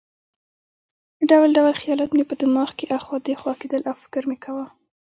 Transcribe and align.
ډول 1.29 1.49
ډول 1.57 1.73
خیالات 1.81 2.09
مې 2.13 2.23
په 2.29 2.35
دماغ 2.41 2.69
کې 2.79 2.91
اخوا 2.97 3.17
دېخوا 3.27 3.53
کېدل 3.61 3.81
او 3.89 3.95
فکر 4.03 4.23
مې 4.29 4.37
کاوه. 4.43 4.65